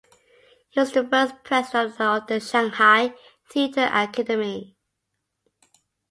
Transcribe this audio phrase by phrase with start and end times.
[0.71, 3.13] He was the first President of the Shanghai
[3.51, 4.75] Theatre Academy.